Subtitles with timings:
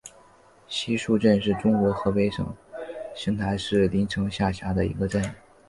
[0.67, 2.43] 西竖镇是中国河北省
[3.13, 5.23] 邢台市临城县下辖的一个镇。